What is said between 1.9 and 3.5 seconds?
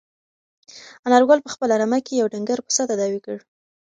کې یو ډنګر پسه تداوي کړ.